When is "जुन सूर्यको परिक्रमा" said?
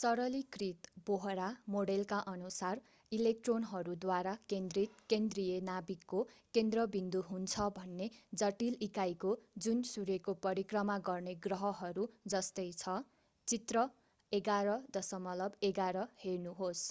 9.66-10.98